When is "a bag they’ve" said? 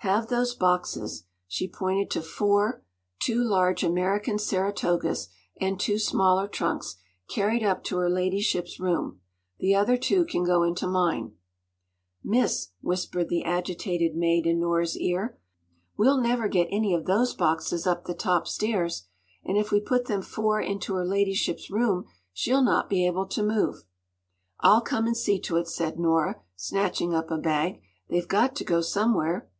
27.28-28.28